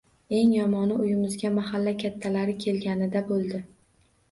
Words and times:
Eng 0.37 0.53
yomoni, 0.57 0.93
uyimizga 1.03 1.51
mahalla 1.59 1.95
kattalari 2.05 2.59
kelganida 2.67 3.25
bo`ldi 3.31 3.65